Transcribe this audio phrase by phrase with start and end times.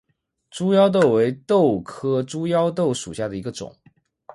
[0.49, 3.71] 猪腰豆为豆科猪腰豆属下的一个种。